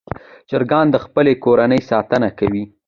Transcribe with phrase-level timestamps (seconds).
[0.49, 2.63] چرګان د خپلې کورنۍ ساتنه کوي.